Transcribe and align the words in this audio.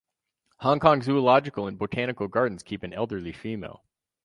Hong 0.61 0.79
Kong 0.79 1.03
Zoological 1.03 1.67
and 1.67 1.77
Botanical 1.77 2.27
Gardens 2.27 2.63
keep 2.63 2.81
an 2.81 2.91
elderly 2.91 3.31
female. 3.33 3.83